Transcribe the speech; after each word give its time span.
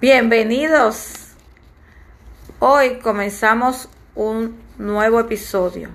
Bienvenidos. 0.00 1.32
Hoy 2.60 3.00
comenzamos 3.00 3.88
un 4.14 4.56
nuevo 4.78 5.18
episodio 5.18 5.88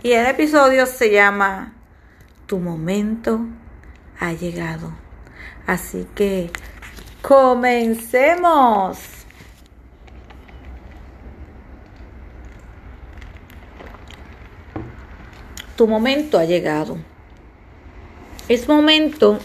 y 0.00 0.12
el 0.12 0.26
episodio 0.26 0.86
se 0.86 1.10
llama 1.10 1.72
Tu 2.46 2.60
momento 2.60 3.40
ha 4.20 4.32
llegado. 4.32 4.92
Así 5.66 6.06
que 6.14 6.52
comencemos. 7.20 9.00
Tu 15.74 15.88
momento 15.88 16.38
ha 16.38 16.44
llegado. 16.44 16.96
Es 18.48 18.68
momento 18.68 19.40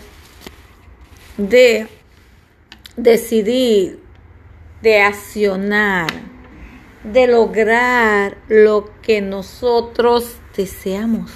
de 1.38 1.97
decidir, 2.98 4.04
de 4.82 5.02
accionar, 5.02 6.08
de 7.04 7.28
lograr 7.28 8.38
lo 8.50 8.90
que 9.02 9.22
nosotros 9.22 10.38
deseamos. 10.56 11.32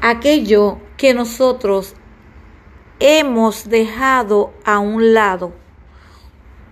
Aquello 0.00 0.78
que 0.96 1.12
nosotros 1.12 1.94
hemos 3.00 3.68
dejado 3.68 4.52
a 4.64 4.78
un 4.78 5.12
lado 5.12 5.52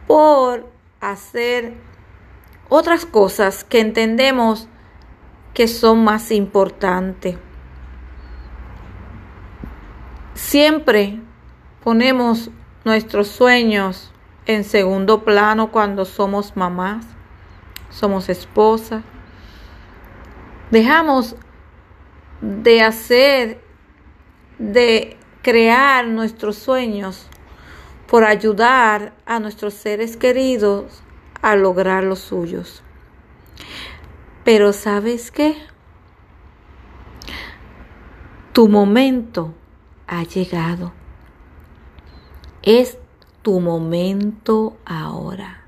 por 0.06 0.69
hacer 1.01 1.75
otras 2.69 3.05
cosas 3.05 3.65
que 3.65 3.81
entendemos 3.81 4.69
que 5.55 5.69
son 5.69 6.05
más 6.05 6.31
importantes. 6.31 7.37
Siempre 10.34 11.20
ponemos 11.83 12.51
nuestros 12.87 13.27
sueños 13.27 14.13
en 14.47 14.63
segundo 14.63 15.25
plano 15.25 15.73
cuando 15.73 16.05
somos 16.05 16.56
mamás, 16.56 17.05
somos 17.91 18.28
esposas. 18.28 19.03
Dejamos 20.70 21.34
de 22.41 22.83
hacer, 22.83 23.61
de 24.61 25.17
crear 25.43 26.06
nuestros 26.06 26.59
sueños 26.59 27.27
por 28.06 28.23
ayudar 28.23 29.15
a 29.27 29.41
nuestros 29.41 29.75
seres 29.75 30.17
queridos 30.17 31.03
a 31.43 31.56
lograr 31.56 32.05
los 32.05 32.21
suyos. 32.21 32.84
Pero 34.45 34.73
¿sabes 34.73 35.33
qué? 35.33 35.56
Tu 38.53 38.69
momento 38.69 39.55
ha 40.06 40.23
llegado. 40.23 40.93
Es 42.67 42.98
tu 43.42 43.61
momento 43.61 44.77
ahora. 44.84 45.62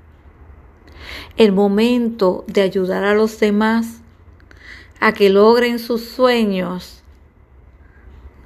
El 1.37 1.53
momento 1.53 2.43
de 2.47 2.59
ayudar 2.59 3.05
a 3.05 3.13
los 3.13 3.39
demás 3.39 4.01
a 4.99 5.13
que 5.13 5.29
logren 5.29 5.79
sus 5.79 6.03
sueños 6.03 7.01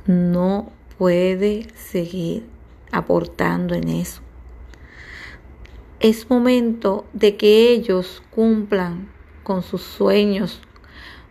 no 0.05 0.71
puede 0.99 1.67
seguir 1.73 2.47
aportando 2.91 3.73
en 3.73 3.89
eso. 3.89 4.21
Es 5.99 6.29
momento 6.29 7.05
de 7.13 7.37
que 7.37 7.71
ellos 7.71 8.21
cumplan 8.29 9.11
con 9.41 9.63
sus 9.63 9.81
sueños, 9.81 10.61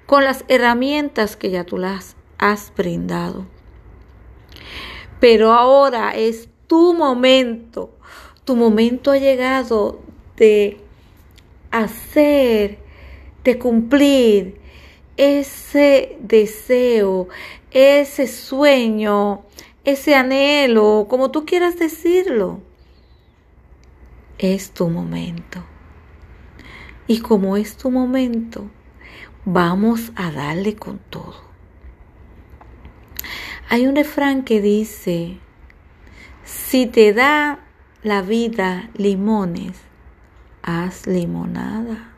con 0.06 0.24
las 0.24 0.44
herramientas 0.48 1.36
que 1.36 1.50
ya 1.50 1.62
tú 1.62 1.78
las 1.78 2.16
has 2.38 2.72
brindado. 2.76 3.46
Pero 5.20 5.52
ahora 5.52 6.16
es 6.16 6.48
tu 6.72 6.94
momento. 6.94 7.90
Tu 8.46 8.56
momento 8.56 9.10
ha 9.10 9.18
llegado 9.18 10.00
de 10.38 10.78
hacer, 11.70 12.78
de 13.44 13.58
cumplir 13.58 14.58
ese 15.18 16.16
deseo, 16.18 17.28
ese 17.72 18.26
sueño, 18.26 19.42
ese 19.84 20.14
anhelo, 20.14 21.08
como 21.10 21.30
tú 21.30 21.44
quieras 21.44 21.78
decirlo. 21.78 22.62
Es 24.38 24.70
tu 24.70 24.88
momento. 24.88 25.62
Y 27.06 27.20
como 27.20 27.58
es 27.58 27.76
tu 27.76 27.90
momento, 27.90 28.70
vamos 29.44 30.10
a 30.16 30.30
darle 30.30 30.74
con 30.76 31.00
todo. 31.10 31.36
Hay 33.68 33.86
un 33.86 33.94
refrán 33.94 34.42
que 34.42 34.62
dice, 34.62 35.38
si 36.44 36.86
te 36.86 37.12
da 37.12 37.60
la 38.02 38.22
vida 38.22 38.90
limones, 38.94 39.80
haz 40.62 41.06
limonada. 41.06 42.12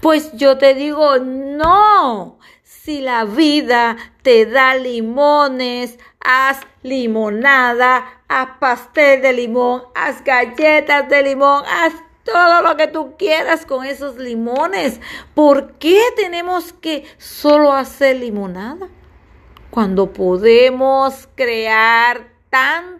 Pues 0.00 0.32
yo 0.32 0.58
te 0.58 0.74
digo, 0.74 1.18
no. 1.18 2.38
Si 2.62 3.00
la 3.00 3.24
vida 3.24 3.96
te 4.22 4.46
da 4.46 4.74
limones, 4.74 5.98
haz 6.24 6.60
limonada, 6.82 8.22
haz 8.26 8.48
pastel 8.58 9.22
de 9.22 9.32
limón, 9.32 9.82
haz 9.94 10.24
galletas 10.24 11.08
de 11.08 11.22
limón, 11.22 11.62
haz 11.66 11.92
todo 12.24 12.62
lo 12.62 12.76
que 12.76 12.86
tú 12.86 13.16
quieras 13.16 13.66
con 13.66 13.84
esos 13.84 14.16
limones. 14.16 15.00
¿Por 15.34 15.74
qué 15.74 16.00
tenemos 16.16 16.72
que 16.72 17.04
solo 17.18 17.72
hacer 17.72 18.16
limonada? 18.16 18.88
Cuando 19.70 20.12
podemos 20.12 21.28
crear 21.36 22.28
tanto 22.48 22.99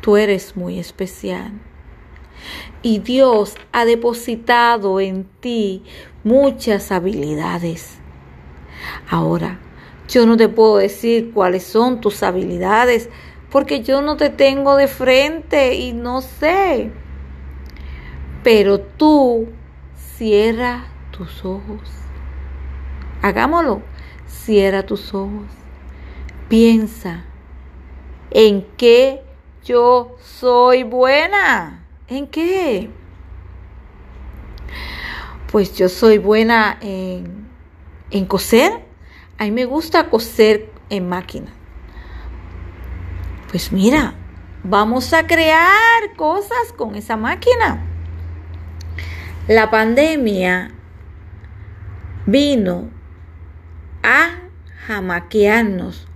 Tú 0.00 0.16
eres 0.16 0.56
muy 0.56 0.78
especial. 0.78 1.52
Y 2.82 2.98
Dios 2.98 3.54
ha 3.72 3.84
depositado 3.84 5.00
en 5.00 5.24
ti 5.40 5.84
muchas 6.24 6.90
habilidades. 6.90 7.98
Ahora, 9.08 9.60
yo 10.08 10.26
no 10.26 10.36
te 10.36 10.48
puedo 10.48 10.78
decir 10.78 11.32
cuáles 11.32 11.62
son 11.64 12.00
tus 12.00 12.22
habilidades 12.22 13.08
porque 13.50 13.82
yo 13.82 14.02
no 14.02 14.16
te 14.16 14.30
tengo 14.30 14.76
de 14.76 14.88
frente 14.88 15.74
y 15.74 15.92
no 15.92 16.22
sé. 16.22 16.90
Pero 18.42 18.80
tú 18.80 19.48
cierra 20.16 20.86
tus 21.10 21.44
ojos. 21.44 21.90
Hagámoslo. 23.22 23.82
Cierra 24.26 24.84
tus 24.84 25.12
ojos. 25.12 25.59
Piensa 26.50 27.22
en 28.32 28.66
qué 28.76 29.22
yo 29.64 30.16
soy 30.20 30.82
buena. 30.82 31.86
¿En 32.08 32.26
qué? 32.26 32.90
Pues 35.52 35.76
yo 35.76 35.88
soy 35.88 36.18
buena 36.18 36.76
en, 36.80 37.46
en 38.10 38.26
coser. 38.26 38.84
A 39.38 39.44
mí 39.44 39.52
me 39.52 39.64
gusta 39.64 40.10
coser 40.10 40.72
en 40.88 41.08
máquina. 41.08 41.52
Pues 43.52 43.70
mira, 43.70 44.14
vamos 44.64 45.12
a 45.12 45.28
crear 45.28 46.16
cosas 46.16 46.72
con 46.76 46.96
esa 46.96 47.16
máquina. 47.16 47.86
La 49.46 49.70
pandemia 49.70 50.72
vino 52.26 52.90
a 54.02 54.30
jamaquearnos. 54.88 56.09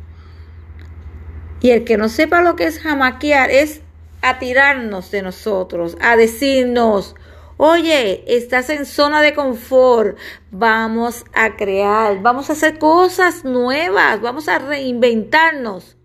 Y 1.65 1.71
el 1.71 1.85
que 1.85 1.97
no 1.97 2.11
sepa 2.11 2.43
lo 2.43 2.57
que 2.57 2.67
es 2.67 2.79
jamaquear 2.79 3.51
es 3.51 3.81
a 4.21 4.39
tirarnos 4.39 5.11
de 5.11 5.23
nosotros, 5.23 5.97
a 5.99 6.15
decirnos, 6.15 7.17
oye, 7.57 8.23
estás 8.27 8.69
en 8.69 8.85
zona 8.85 9.23
de 9.23 9.33
confort, 9.33 10.19
vamos 10.51 11.25
a 11.33 11.57
crear, 11.57 12.21
vamos 12.21 12.51
a 12.51 12.53
hacer 12.53 12.79
cosas 12.79 13.47
nuevas, 13.47 14.21
vamos 14.21 14.47
a 14.49 14.59
reinventarnos. 14.59 15.97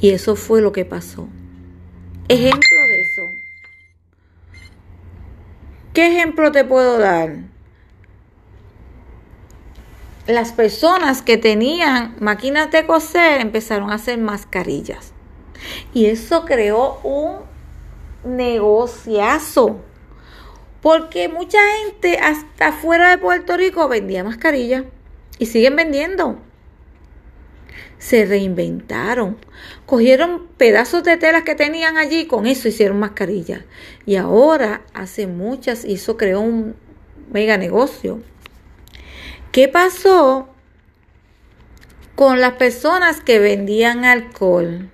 Y 0.00 0.10
eso 0.10 0.36
fue 0.36 0.60
lo 0.60 0.70
que 0.70 0.84
pasó. 0.84 1.26
Ejemplo 2.28 2.76
de 2.88 3.00
eso. 3.00 3.22
¿Qué 5.94 6.08
ejemplo 6.08 6.52
te 6.52 6.66
puedo 6.66 6.98
dar? 6.98 7.38
Las 10.26 10.52
personas 10.52 11.22
que 11.22 11.36
tenían 11.36 12.14
máquinas 12.20 12.70
de 12.70 12.86
coser 12.86 13.40
empezaron 13.40 13.90
a 13.90 13.94
hacer 13.94 14.18
mascarillas. 14.18 15.12
Y 15.92 16.06
eso 16.06 16.44
creó 16.44 17.00
un 17.02 17.38
negociazo. 18.24 19.80
Porque 20.80 21.28
mucha 21.28 21.58
gente 21.84 22.18
hasta 22.18 22.72
fuera 22.72 23.10
de 23.10 23.18
Puerto 23.18 23.56
Rico 23.56 23.88
vendía 23.88 24.24
mascarillas. 24.24 24.84
Y 25.38 25.46
siguen 25.46 25.76
vendiendo. 25.76 26.38
Se 27.98 28.24
reinventaron. 28.24 29.36
Cogieron 29.84 30.46
pedazos 30.56 31.02
de 31.02 31.16
telas 31.16 31.42
que 31.42 31.54
tenían 31.54 31.98
allí, 31.98 32.26
con 32.26 32.46
eso 32.46 32.68
hicieron 32.68 32.98
mascarillas. 32.98 33.62
Y 34.06 34.16
ahora 34.16 34.82
hace 34.94 35.26
muchas 35.26 35.84
y 35.84 35.94
eso 35.94 36.16
creó 36.16 36.40
un 36.40 36.76
mega 37.30 37.58
negocio. 37.58 38.22
¿Qué 39.52 39.68
pasó 39.68 40.48
con 42.14 42.40
las 42.40 42.52
personas 42.52 43.20
que 43.20 43.38
vendían 43.38 44.04
alcohol? 44.04 44.90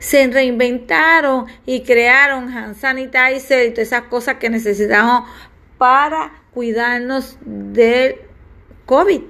se 0.00 0.26
reinventaron 0.26 1.46
y 1.66 1.82
crearon 1.82 2.48
hand 2.48 2.74
sanitizer 2.74 3.66
y 3.66 3.70
todas 3.70 3.88
esas 3.88 4.02
cosas 4.04 4.36
que 4.36 4.50
necesitamos 4.50 5.28
para 5.78 6.42
cuidarnos 6.52 7.36
del 7.42 8.16
COVID. 8.86 9.22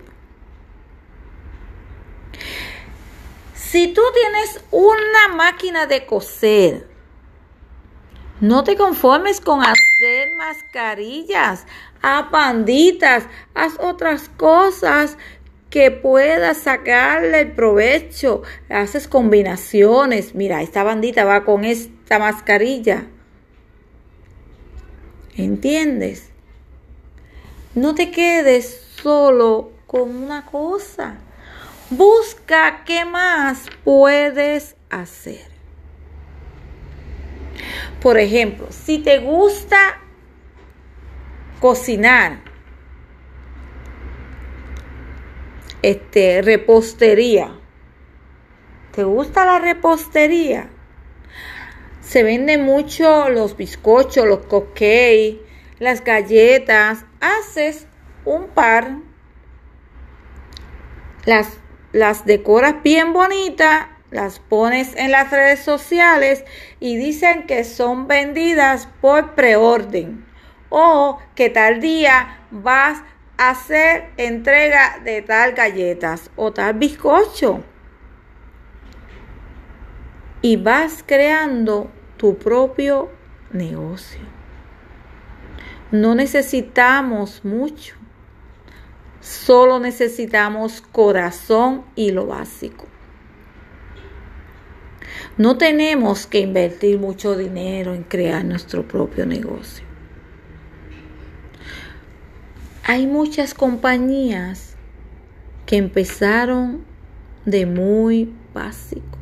Si 3.55 3.89
tú 3.89 4.03
tienes 4.15 4.65
una 4.71 5.35
máquina 5.35 5.87
de 5.87 6.07
coser, 6.07 6.89
no 8.41 8.65
te 8.65 8.77
conformes 8.77 9.41
con 9.41 9.61
hacer 9.63 10.33
mascarillas, 10.37 11.67
a 12.03 12.31
panditas, 12.31 13.25
haz 13.55 13.75
otras 13.79 14.29
cosas 14.29 15.17
que 15.71 15.91
puedas 15.91 16.59
sacarle 16.59 17.41
el 17.41 17.53
provecho. 17.53 18.43
Haces 18.69 19.07
combinaciones. 19.07 20.35
Mira, 20.35 20.63
esta 20.63 20.83
bandita 20.83 21.25
va 21.25 21.45
con 21.45 21.65
esta 21.65 22.19
mascarilla. 22.19 23.07
¿Entiendes? 25.37 26.31
No 27.75 27.95
te 27.95 28.11
quedes 28.11 28.85
solo 29.01 29.71
con 29.87 30.15
una 30.17 30.45
cosa. 30.45 31.19
Busca 31.91 32.83
qué 32.85 33.05
más 33.05 33.67
puedes 33.85 34.77
hacer. 34.91 35.49
Por 38.03 38.19
ejemplo, 38.19 38.67
si 38.71 38.99
te 38.99 39.19
gusta 39.19 40.01
cocinar, 41.61 42.41
este, 45.83 46.43
repostería. 46.43 47.57
¿Te 48.93 49.05
gusta 49.05 49.45
la 49.45 49.59
repostería? 49.59 50.71
Se 52.01 52.23
venden 52.23 52.65
mucho 52.65 53.29
los 53.29 53.57
bizcochos, 53.57 54.27
los 54.27 54.41
cupcakes, 54.47 55.39
las 55.79 56.03
galletas. 56.03 57.05
Haces 57.21 57.87
un 58.25 58.49
par, 58.49 58.97
las, 61.27 61.49
las 61.93 62.25
decoras 62.25 62.83
bien 62.83 63.13
bonitas, 63.13 63.87
las 64.11 64.41
pones 64.41 64.97
en 64.97 65.13
las 65.13 65.31
redes 65.31 65.61
sociales 65.61 66.45
y 66.81 66.97
dicen 66.97 67.47
que 67.47 67.63
son 67.65 68.09
vendidas 68.09 68.89
por 69.01 69.35
preorden 69.35 70.30
o 70.71 71.19
que 71.35 71.51
tal 71.51 71.81
día 71.81 72.41
vas 72.51 73.03
hacer 73.41 74.11
entrega 74.19 74.99
de 75.03 75.23
tal 75.23 75.53
galletas 75.53 76.31
o 76.37 76.53
tal 76.53 76.75
bizcocho. 76.75 77.63
Y 80.43 80.57
vas 80.57 81.03
creando 81.07 81.91
tu 82.17 82.37
propio 82.37 83.11
negocio. 83.51 84.21
No 85.91 86.15
necesitamos 86.15 87.45
mucho. 87.45 87.97
Solo 89.21 89.81
necesitamos 89.81 90.81
corazón 90.81 91.85
y 91.95 92.11
lo 92.11 92.27
básico. 92.27 92.87
No 95.37 95.57
tenemos 95.57 96.27
que 96.27 96.41
invertir 96.41 96.99
mucho 96.99 97.37
dinero 97.37 97.95
en 97.95 98.03
crear 98.03 98.45
nuestro 98.45 98.87
propio 98.87 99.25
negocio. 99.25 99.90
Hay 102.85 103.07
muchas 103.07 103.55
compañías 103.55 104.77
que 105.67 105.77
empezaron 105.77 106.85
de 107.45 107.67
muy 107.67 108.35
básico. 108.55 109.19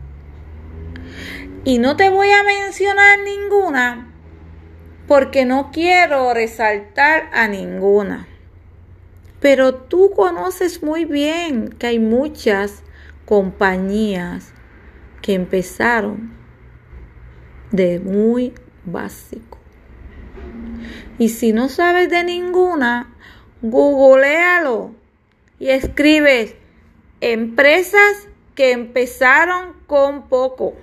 Y 1.64 1.78
no 1.78 1.96
te 1.96 2.08
voy 2.08 2.30
a 2.30 2.44
mencionar 2.44 3.18
ninguna 3.20 4.12
porque 5.06 5.44
no 5.44 5.70
quiero 5.72 6.32
resaltar 6.34 7.30
a 7.32 7.48
ninguna. 7.48 8.28
Pero 9.40 9.74
tú 9.74 10.12
conoces 10.14 10.82
muy 10.82 11.04
bien 11.04 11.68
que 11.70 11.88
hay 11.88 11.98
muchas 11.98 12.82
compañías 13.24 14.52
que 15.20 15.34
empezaron 15.34 16.32
de 17.70 18.00
muy 18.00 18.54
básico. 18.84 19.58
Y 21.18 21.30
si 21.30 21.52
no 21.52 21.68
sabes 21.68 22.08
de 22.10 22.24
ninguna, 22.24 23.14
googlealo 23.62 24.94
y 25.58 25.70
escribes 25.70 26.54
empresas 27.20 28.28
que 28.54 28.72
empezaron 28.72 29.74
con 29.86 30.28
poco. 30.28 30.74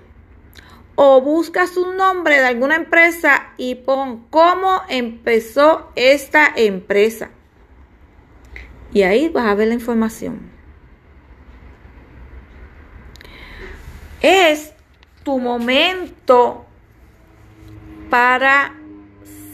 O 0.97 1.21
buscas 1.21 1.75
un 1.75 1.97
nombre 1.97 2.39
de 2.39 2.45
alguna 2.45 2.75
empresa 2.75 3.47
y 3.57 3.75
pon 3.75 4.25
cómo 4.29 4.81
empezó 4.87 5.91
esta 5.95 6.47
empresa. 6.55 7.31
Y 8.93 9.03
ahí 9.03 9.27
vas 9.27 9.45
a 9.45 9.55
ver 9.55 9.67
la 9.67 9.73
información. 9.73 10.49
Es 14.21 14.73
tu 15.23 15.39
momento 15.39 16.65
para 18.09 18.73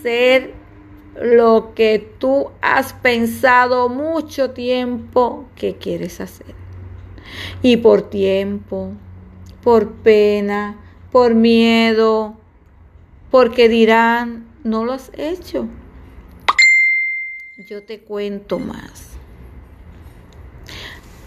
ser 0.03 0.61
lo 1.16 1.74
que 1.75 2.00
tú 2.19 2.52
has 2.62 2.94
pensado 2.94 3.90
mucho 3.90 4.52
tiempo 4.52 5.46
que 5.56 5.75
quieres 5.75 6.22
hacer. 6.22 6.56
Y 7.62 7.78
por 7.78 8.10
tiempo, 8.10 8.92
por 9.63 9.92
pena, 9.92 10.78
por 11.12 11.36
miedo, 11.36 12.36
porque 13.30 13.69
dirán, 13.69 14.48
no 14.63 14.86
lo 14.86 14.94
has 14.94 15.12
hecho. 15.18 15.68
Yo 17.57 17.84
te 17.84 18.00
cuento 18.00 18.60
más. 18.60 19.12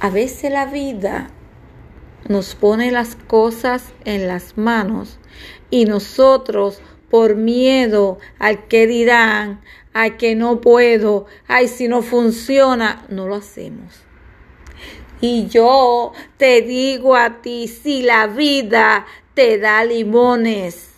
A 0.00 0.10
veces 0.10 0.50
la 0.50 0.66
vida 0.66 1.30
nos 2.28 2.54
pone 2.54 2.90
las 2.90 3.16
cosas 3.16 3.92
en 4.04 4.26
las 4.26 4.58
manos 4.58 5.18
y 5.70 5.84
nosotros 5.84 6.80
por 7.14 7.36
miedo 7.36 8.18
al 8.40 8.66
que 8.66 8.88
dirán, 8.88 9.60
al 9.92 10.16
que 10.16 10.34
no 10.34 10.60
puedo, 10.60 11.26
ay, 11.46 11.68
si 11.68 11.86
no 11.86 12.02
funciona, 12.02 13.06
no 13.08 13.28
lo 13.28 13.36
hacemos. 13.36 14.02
Y 15.20 15.46
yo 15.46 16.12
te 16.38 16.62
digo 16.62 17.14
a 17.14 17.40
ti, 17.40 17.68
si 17.68 18.02
la 18.02 18.26
vida 18.26 19.06
te 19.34 19.58
da 19.58 19.84
limones, 19.84 20.94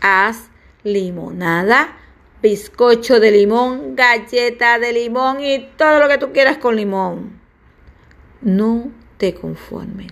haz 0.00 0.50
limonada, 0.82 1.96
bizcocho 2.42 3.20
de 3.20 3.30
limón, 3.30 3.94
galleta 3.94 4.80
de 4.80 4.94
limón 4.94 5.44
y 5.44 5.68
todo 5.76 6.00
lo 6.00 6.08
que 6.08 6.18
tú 6.18 6.32
quieras 6.32 6.58
con 6.58 6.74
limón. 6.74 7.40
No 8.40 8.90
te 9.18 9.32
conformes. 9.32 10.10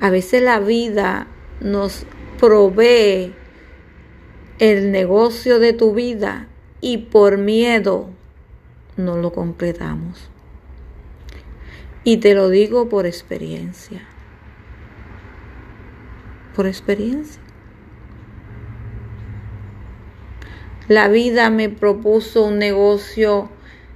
A 0.00 0.10
veces 0.10 0.42
la 0.42 0.58
vida 0.58 1.28
nos 1.60 2.04
provee 2.40 3.36
el 4.58 4.92
negocio 4.92 5.58
de 5.58 5.72
tu 5.72 5.94
vida 5.94 6.48
y 6.80 6.98
por 6.98 7.38
miedo 7.38 8.10
no 8.96 9.16
lo 9.16 9.32
concretamos. 9.32 10.28
Y 12.04 12.18
te 12.18 12.34
lo 12.34 12.48
digo 12.48 12.88
por 12.88 13.06
experiencia. 13.06 14.02
Por 16.54 16.66
experiencia. 16.66 17.40
La 20.88 21.08
vida 21.08 21.48
me 21.48 21.68
propuso 21.68 22.44
un 22.44 22.58
negocio 22.58 23.48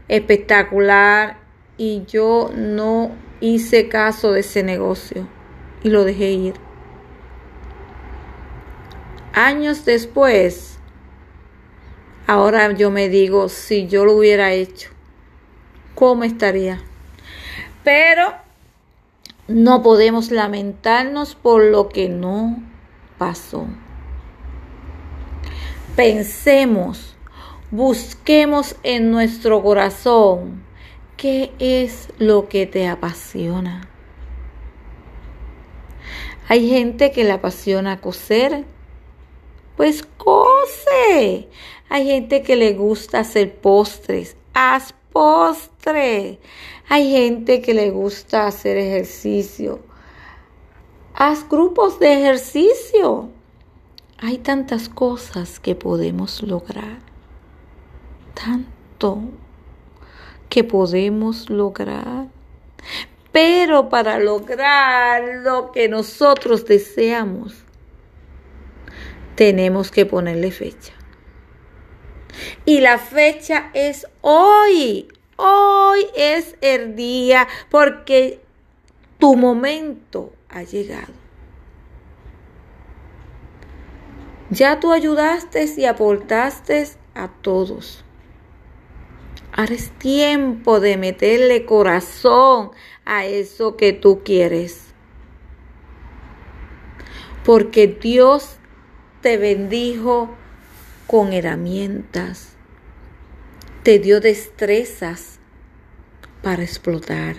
espectacular 0.08 1.38
y 1.76 2.04
yo 2.06 2.50
no 2.56 3.10
hice 3.40 3.88
caso 3.88 4.32
de 4.32 4.40
ese 4.40 4.62
negocio 4.62 5.28
y 5.82 5.90
lo 5.90 6.04
dejé 6.04 6.30
ir 6.30 6.65
años 9.36 9.84
después, 9.84 10.78
ahora 12.26 12.72
yo 12.72 12.90
me 12.90 13.10
digo, 13.10 13.50
si 13.50 13.86
yo 13.86 14.06
lo 14.06 14.14
hubiera 14.14 14.52
hecho, 14.52 14.90
¿cómo 15.94 16.24
estaría? 16.24 16.80
Pero 17.84 18.32
no 19.46 19.82
podemos 19.82 20.30
lamentarnos 20.30 21.34
por 21.34 21.62
lo 21.62 21.90
que 21.90 22.08
no 22.08 22.62
pasó. 23.18 23.66
Pensemos, 25.94 27.14
busquemos 27.70 28.76
en 28.82 29.10
nuestro 29.10 29.62
corazón 29.62 30.64
qué 31.18 31.52
es 31.58 32.08
lo 32.18 32.48
que 32.48 32.66
te 32.66 32.88
apasiona. 32.88 33.88
Hay 36.48 36.70
gente 36.70 37.12
que 37.12 37.24
le 37.24 37.32
apasiona 37.32 38.00
coser, 38.00 38.64
pues 39.76 40.06
cose. 40.16 41.48
Hay 41.88 42.06
gente 42.06 42.42
que 42.42 42.56
le 42.56 42.72
gusta 42.74 43.20
hacer 43.20 43.54
postres. 43.56 44.36
Haz 44.54 44.94
postre. 45.12 46.40
Hay 46.88 47.10
gente 47.10 47.60
que 47.60 47.74
le 47.74 47.90
gusta 47.90 48.46
hacer 48.46 48.76
ejercicio. 48.76 49.80
Haz 51.14 51.48
grupos 51.48 51.98
de 51.98 52.12
ejercicio. 52.12 53.30
Hay 54.18 54.38
tantas 54.38 54.88
cosas 54.88 55.60
que 55.60 55.74
podemos 55.74 56.42
lograr. 56.42 56.98
Tanto 58.34 59.20
que 60.48 60.64
podemos 60.64 61.50
lograr. 61.50 62.28
Pero 63.32 63.88
para 63.90 64.18
lograr 64.18 65.42
lo 65.42 65.70
que 65.72 65.88
nosotros 65.88 66.64
deseamos, 66.64 67.65
tenemos 69.36 69.90
que 69.90 70.06
ponerle 70.06 70.50
fecha. 70.50 70.92
Y 72.64 72.80
la 72.80 72.98
fecha 72.98 73.70
es 73.74 74.06
hoy. 74.22 75.08
Hoy 75.36 76.06
es 76.16 76.56
el 76.62 76.96
día 76.96 77.46
porque 77.70 78.40
tu 79.18 79.36
momento 79.36 80.32
ha 80.48 80.62
llegado. 80.62 81.12
Ya 84.50 84.80
tú 84.80 84.92
ayudaste 84.92 85.66
y 85.76 85.84
aportaste 85.84 86.88
a 87.14 87.28
todos. 87.28 88.04
Ahora 89.52 89.74
es 89.74 89.90
tiempo 89.98 90.80
de 90.80 90.96
meterle 90.96 91.66
corazón 91.66 92.70
a 93.04 93.26
eso 93.26 93.76
que 93.76 93.92
tú 93.92 94.22
quieres. 94.22 94.94
Porque 97.44 97.86
Dios 97.86 98.58
te 99.26 99.38
bendijo 99.38 100.30
con 101.08 101.32
herramientas, 101.32 102.50
te 103.82 103.98
dio 103.98 104.20
destrezas 104.20 105.40
para 106.44 106.62
explotar. 106.62 107.34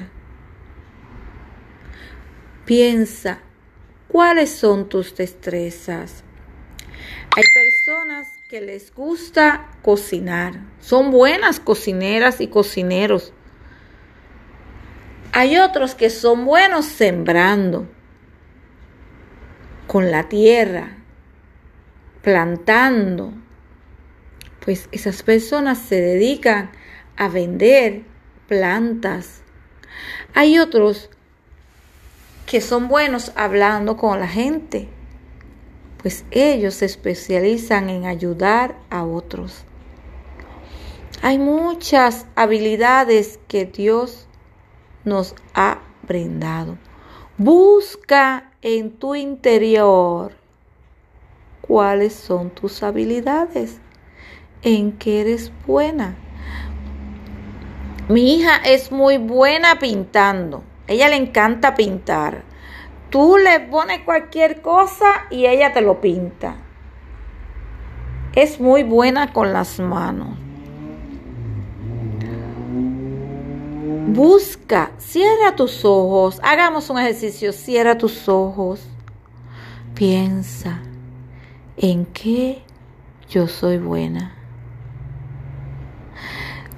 Piensa, 2.66 3.40
¿cuáles 4.10 4.50
son 4.50 4.90
tus 4.90 5.16
destrezas? 5.16 6.26
Hay 7.38 7.44
personas 7.54 8.28
que 8.50 8.60
les 8.60 8.94
gusta 8.94 9.70
cocinar, 9.82 10.60
son 10.82 11.10
buenas 11.10 11.62
cocineras 11.62 12.42
y 12.42 12.50
cocineros. 12.50 13.32
Hay 15.32 15.58
otros 15.58 15.96
que 15.96 16.10
son 16.10 16.44
buenos 16.44 16.84
sembrando 16.84 17.88
con 19.88 20.12
la 20.12 20.28
tierra, 20.28 20.98
plantando. 22.28 23.32
Pues 24.60 24.90
esas 24.92 25.24
personas 25.24 25.78
se 25.78 26.02
dedican 26.02 26.72
a 27.16 27.30
vender 27.30 28.04
plantas. 28.50 29.44
Hay 30.34 30.60
otros 30.60 31.10
que 32.46 32.60
son 32.60 32.90
buenos 32.90 33.32
hablando 33.38 33.96
con 33.96 34.20
la 34.20 34.28
gente, 34.28 34.90
pues 36.04 36.26
ellos 36.32 36.74
se 36.74 36.86
especializan 36.88 37.90
en 37.90 38.04
ayudar 38.06 38.76
a 38.90 39.06
otros. 39.06 39.64
Hay 41.22 41.40
muchas 41.40 42.26
habilidades 42.36 43.40
que 43.48 43.64
Dios 43.64 44.28
nos 45.06 45.34
ha 45.54 45.80
brindado. 46.06 46.78
Busca 47.38 48.52
en 48.62 48.92
tu 48.92 49.16
interior 49.16 50.34
cuáles 51.68 52.14
son 52.14 52.50
tus 52.50 52.82
habilidades, 52.82 53.80
en 54.62 54.94
qué 54.94 55.22
eres 55.22 55.52
buena. 55.66 56.16
Mi 58.10 58.36
hija 58.36 58.56
es 58.66 58.92
muy 58.92 59.18
buena 59.18 59.80
pintando. 59.80 60.64
Ella 60.88 61.10
le 61.10 61.18
encanta 61.18 61.76
pintar. 61.76 62.44
Tú 63.10 63.38
le 63.38 63.60
pones 63.60 64.00
cualquier 64.02 64.62
cosa 64.62 65.06
y 65.30 65.46
ella 65.46 65.74
te 65.74 65.82
lo 65.82 66.00
pinta. 66.00 66.56
Es 68.34 68.60
muy 68.60 68.84
buena 68.84 69.34
con 69.34 69.52
las 69.52 69.80
manos. 69.80 70.38
Busca, 74.08 74.92
cierra 74.98 75.56
tus 75.56 75.84
ojos, 75.84 76.40
hagamos 76.42 76.90
un 76.90 76.98
ejercicio, 76.98 77.52
cierra 77.52 77.98
tus 77.98 78.30
ojos. 78.30 78.82
Piensa 79.94 80.82
en 81.78 82.06
qué 82.08 82.64
yo 83.30 83.48
soy 83.48 83.78
buena. 83.78 84.36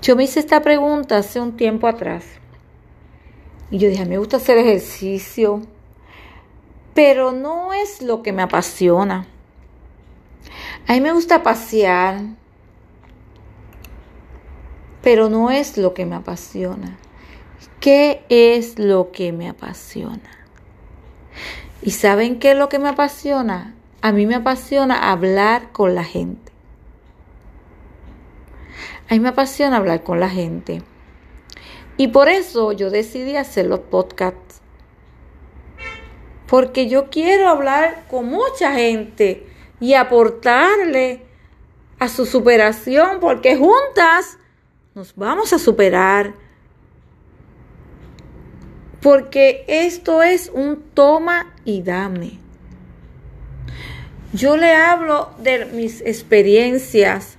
Yo 0.01 0.15
me 0.15 0.23
hice 0.23 0.39
esta 0.39 0.61
pregunta 0.61 1.17
hace 1.17 1.39
un 1.39 1.55
tiempo 1.55 1.87
atrás. 1.87 2.25
Y 3.71 3.77
yo 3.77 3.89
dije, 3.89 4.05
me 4.05 4.17
gusta 4.17 4.37
hacer 4.37 4.57
ejercicio, 4.57 5.61
pero 6.93 7.31
no 7.31 7.73
es 7.73 8.01
lo 8.01 8.23
que 8.23 8.33
me 8.33 8.41
apasiona. 8.41 9.27
A 10.87 10.93
mí 10.93 11.01
me 11.01 11.11
gusta 11.11 11.43
pasear, 11.43 12.21
pero 15.01 15.29
no 15.29 15.51
es 15.51 15.77
lo 15.77 15.93
que 15.93 16.05
me 16.05 16.15
apasiona. 16.15 16.97
¿Qué 17.79 18.25
es 18.29 18.79
lo 18.79 19.11
que 19.11 19.31
me 19.31 19.47
apasiona? 19.47 20.29
¿Y 21.81 21.91
saben 21.91 22.39
qué 22.39 22.51
es 22.51 22.57
lo 22.57 22.67
que 22.67 22.79
me 22.79 22.89
apasiona? 22.89 23.75
A 24.01 24.11
mí 24.11 24.25
me 24.25 24.35
apasiona 24.35 25.11
hablar 25.11 25.71
con 25.71 25.95
la 25.95 26.03
gente. 26.03 26.51
A 29.09 29.13
mí 29.13 29.19
me 29.19 29.29
apasiona 29.29 29.77
hablar 29.77 30.03
con 30.03 30.19
la 30.19 30.29
gente. 30.29 30.81
Y 31.97 32.09
por 32.09 32.29
eso 32.29 32.71
yo 32.71 32.89
decidí 32.89 33.35
hacer 33.35 33.65
los 33.65 33.79
podcasts. 33.79 34.61
Porque 36.47 36.87
yo 36.87 37.09
quiero 37.09 37.49
hablar 37.49 38.05
con 38.09 38.25
mucha 38.27 38.73
gente 38.73 39.47
y 39.79 39.93
aportarle 39.93 41.25
a 41.99 42.07
su 42.07 42.25
superación, 42.25 43.19
porque 43.19 43.57
juntas 43.57 44.37
nos 44.95 45.15
vamos 45.15 45.53
a 45.53 45.59
superar 45.59 46.33
porque 49.01 49.63
esto 49.67 50.21
es 50.21 50.51
un 50.53 50.81
toma 50.93 51.53
y 51.65 51.81
dame. 51.81 52.39
Yo 54.33 54.57
le 54.57 54.73
hablo 54.73 55.31
de 55.39 55.65
mis 55.65 56.01
experiencias 56.01 57.37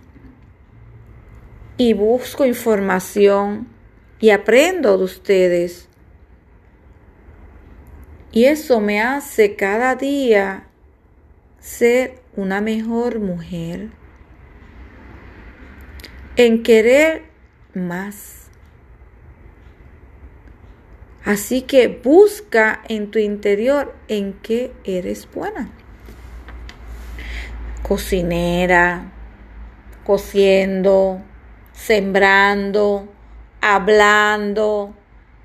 y 1.77 1.93
busco 1.93 2.45
información 2.45 3.69
y 4.19 4.31
aprendo 4.31 4.99
de 4.99 5.05
ustedes. 5.05 5.89
Y 8.33 8.45
eso 8.45 8.81
me 8.81 9.01
hace 9.01 9.57
cada 9.57 9.95
día 9.97 10.69
ser 11.59 12.21
una 12.37 12.61
mejor 12.61 13.19
mujer, 13.19 13.91
en 16.37 16.63
querer 16.63 17.25
más 17.75 18.41
Así 21.25 21.63
que 21.63 21.87
busca 21.89 22.83
en 22.89 23.11
tu 23.11 23.19
interior 23.19 23.95
en 24.09 24.33
qué 24.33 24.73
eres 24.85 25.29
buena. 25.33 25.71
Cocinera, 27.91 29.11
cociendo, 30.05 31.21
sembrando, 31.73 33.09
hablando, 33.61 34.95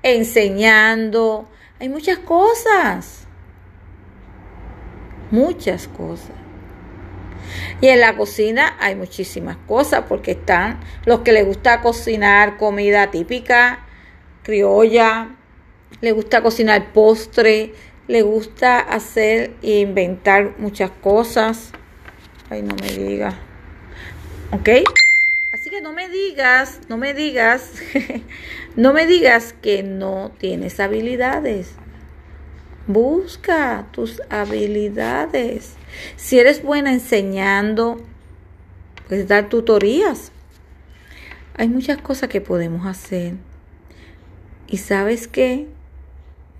enseñando. 0.04 1.48
Hay 1.80 1.88
muchas 1.88 2.18
cosas. 2.18 3.26
Muchas 5.32 5.88
cosas. 5.88 6.36
Y 7.80 7.88
en 7.88 7.98
la 7.98 8.16
cocina 8.16 8.76
hay 8.78 8.94
muchísimas 8.94 9.56
cosas 9.66 10.04
porque 10.08 10.30
están 10.30 10.78
los 11.04 11.22
que 11.22 11.32
les 11.32 11.44
gusta 11.44 11.80
cocinar 11.80 12.58
comida 12.58 13.10
típica, 13.10 13.84
criolla, 14.44 15.30
le 16.00 16.12
gusta 16.12 16.44
cocinar 16.44 16.92
postre, 16.92 17.74
le 18.06 18.22
gusta 18.22 18.78
hacer 18.78 19.56
e 19.64 19.80
inventar 19.80 20.54
muchas 20.58 20.92
cosas. 21.02 21.72
Ay, 22.50 22.62
no 22.62 22.74
me 22.76 22.92
digas. 22.92 23.34
¿Ok? 24.52 24.68
Así 25.52 25.70
que 25.70 25.80
no 25.80 25.92
me 25.92 26.08
digas, 26.08 26.80
no 26.88 26.96
me 26.96 27.14
digas, 27.14 27.72
no 28.76 28.92
me 28.92 29.06
digas 29.06 29.54
que 29.62 29.82
no 29.82 30.32
tienes 30.38 30.78
habilidades. 30.80 31.72
Busca 32.86 33.86
tus 33.92 34.22
habilidades. 34.30 35.74
Si 36.16 36.38
eres 36.38 36.62
buena 36.62 36.92
enseñando, 36.92 38.00
puedes 39.08 39.26
dar 39.26 39.48
tutorías. 39.48 40.30
Hay 41.56 41.68
muchas 41.68 41.98
cosas 41.98 42.28
que 42.28 42.40
podemos 42.40 42.86
hacer. 42.86 43.34
¿Y 44.68 44.76
sabes 44.76 45.26
qué? 45.26 45.66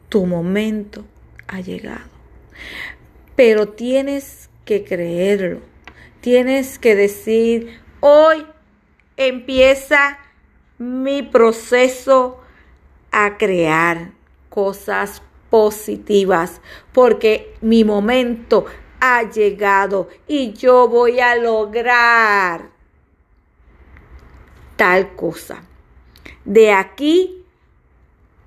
tu 0.09 0.27
momento 0.27 1.05
ha 1.49 1.61
llegado. 1.61 2.09
Pero 3.35 3.69
tienes 3.69 4.49
que 4.65 4.85
creerlo. 4.85 5.61
Tienes 6.21 6.79
que 6.79 6.95
decir, 6.95 7.81
hoy 8.01 8.47
empieza 9.17 10.19
mi 10.79 11.23
proceso 11.23 12.41
a 13.13 13.39
crear 13.39 14.13
cosas 14.49 15.23
positivas, 15.51 16.61
porque 16.93 17.55
mi 17.61 17.85
momento 17.85 18.67
ha 19.01 19.23
llegado 19.31 20.09
y 20.27 20.53
yo 20.53 20.89
voy 20.89 21.21
a 21.21 21.37
lograr 21.37 22.71
tal 24.77 25.15
cosa. 25.15 25.63
De 26.45 26.73
aquí, 26.73 27.45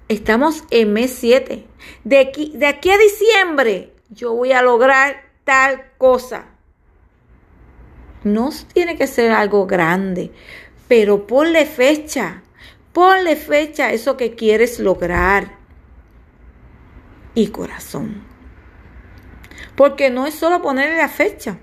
estamos 0.07 0.63
en 0.71 0.93
mes 0.93 1.11
7. 1.11 1.65
De 2.03 2.19
aquí, 2.19 2.51
de 2.55 2.67
aquí 2.67 2.91
a 2.91 2.97
diciembre, 2.97 3.93
yo 4.09 4.33
voy 4.33 4.51
a 4.51 4.61
lograr 4.61 5.23
tal 5.43 5.91
cosa. 5.97 6.47
No 8.23 8.49
tiene 8.73 8.97
que 8.97 9.07
ser 9.07 9.31
algo 9.31 9.65
grande, 9.65 10.31
pero 10.87 11.25
ponle 11.27 11.65
fecha. 11.65 12.43
Ponle 12.93 13.35
fecha 13.35 13.85
a 13.85 13.93
eso 13.93 14.17
que 14.17 14.35
quieres 14.35 14.79
lograr. 14.79 15.57
Y 17.35 17.47
corazón. 17.47 18.23
Porque 19.75 20.09
no 20.09 20.27
es 20.27 20.35
solo 20.35 20.61
ponerle 20.61 20.97
la 20.97 21.07
fecha, 21.07 21.57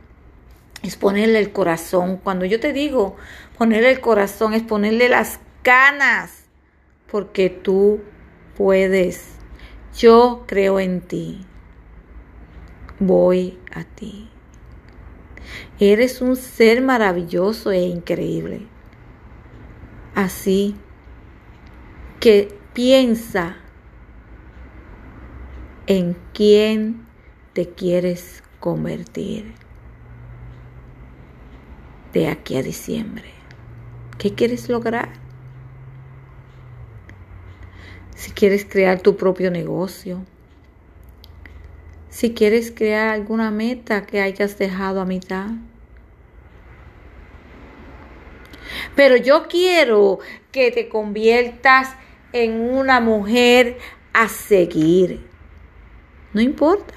es 0.83 0.97
ponerle 0.97 1.39
el 1.39 1.53
corazón. 1.53 2.17
Cuando 2.17 2.47
yo 2.47 2.61
te 2.61 2.73
digo 2.73 3.17
ponerle 3.59 3.91
el 3.91 4.01
corazón, 4.01 4.55
es 4.55 4.63
ponerle 4.63 5.09
las 5.09 5.41
ganas. 5.63 6.45
Porque 7.11 7.51
tú 7.51 8.01
puedes. 8.57 9.35
Yo 9.99 10.45
creo 10.47 10.81
en 10.81 11.01
ti. 11.03 11.45
Voy 12.99 13.59
a 13.75 13.85
ti. 13.85 14.31
Eres 15.79 16.23
un 16.23 16.37
ser 16.37 16.81
maravilloso 16.81 17.71
e 17.71 17.83
increíble. 17.83 18.67
Así 20.15 20.75
que 22.19 22.49
piensa 22.73 23.57
en 25.87 26.17
quién 26.33 27.07
te 27.53 27.69
quieres 27.69 28.43
convertir 28.59 29.55
de 32.15 32.29
aquí 32.29 32.57
a 32.57 32.63
diciembre. 32.63 33.31
¿Qué 34.19 34.35
quieres 34.35 34.71
lograr? 34.71 35.11
Si 38.15 38.31
quieres 38.31 38.65
crear 38.65 39.01
tu 39.01 39.17
propio 39.17 39.51
negocio, 39.51 40.25
si 42.17 42.33
quieres 42.33 42.73
crear 42.75 43.11
alguna 43.11 43.51
meta 43.51 44.07
que 44.07 44.23
hayas 44.23 44.57
dejado 44.57 45.03
a 45.03 45.05
mitad. 45.05 45.49
Pero 48.95 49.19
yo 49.19 49.49
quiero 49.49 50.21
que 50.51 50.71
te 50.71 50.89
conviertas 50.89 51.95
en 52.33 52.59
una 52.59 53.01
mujer 53.01 53.77
a 54.15 54.29
seguir. 54.29 55.29
No 56.33 56.41
importa 56.41 56.95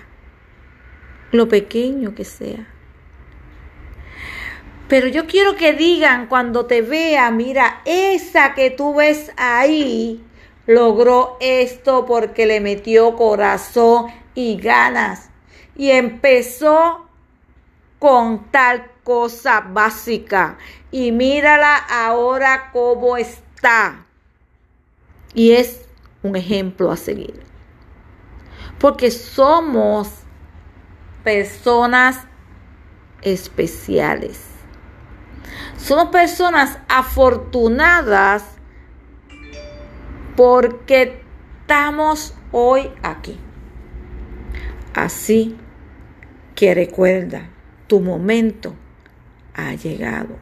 lo 1.33 1.49
pequeño 1.49 2.15
que 2.15 2.23
sea. 2.23 2.65
Pero 4.87 5.09
yo 5.09 5.27
quiero 5.27 5.57
que 5.57 5.73
digan 5.73 6.27
cuando 6.27 6.65
te 6.65 6.81
vea, 6.81 7.29
mira, 7.29 7.81
esa 7.83 8.53
que 8.53 8.69
tú 8.69 8.95
ves 8.95 9.33
ahí 9.35 10.23
logró 10.65 11.35
esto 11.41 12.05
porque 12.05 12.45
le 12.45 12.61
metió 12.61 13.17
corazón 13.17 14.05
y 14.35 14.57
ganas. 14.57 15.29
Y 15.75 15.91
empezó 15.91 17.07
con 17.99 18.51
tal 18.51 18.91
cosa 19.03 19.61
básica. 19.61 20.57
Y 20.91 21.11
mírala 21.11 21.75
ahora 21.77 22.71
cómo 22.71 23.17
está. 23.17 24.05
Y 25.33 25.51
es 25.51 25.87
un 26.23 26.35
ejemplo 26.35 26.91
a 26.91 26.97
seguir. 26.97 27.43
Porque 28.79 29.11
somos 29.11 30.09
personas 31.23 32.25
especiales. 33.21 34.45
Somos 35.77 36.09
personas 36.09 36.77
afortunadas 36.87 38.43
porque 40.35 41.21
estamos 41.61 42.33
hoy 42.51 42.91
aquí. 43.03 43.37
Así 44.93 45.55
que 46.55 46.73
recuerda, 46.73 47.49
tu 47.87 47.99
momento 47.99 48.75
ha 49.53 49.73
llegado. 49.75 50.35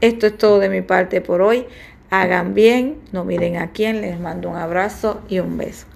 Esto 0.00 0.26
es 0.26 0.36
todo 0.36 0.58
de 0.58 0.68
mi 0.68 0.82
parte 0.82 1.20
por 1.20 1.42
hoy. 1.42 1.66
Hagan 2.10 2.54
bien, 2.54 3.00
no 3.12 3.24
miren 3.24 3.56
a 3.56 3.72
quién, 3.72 4.00
les 4.00 4.20
mando 4.20 4.50
un 4.50 4.56
abrazo 4.56 5.22
y 5.28 5.40
un 5.40 5.58
beso. 5.58 5.86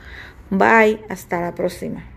Bye, 0.51 1.01
hasta 1.09 1.41
la 1.41 1.55
próxima. 1.55 2.11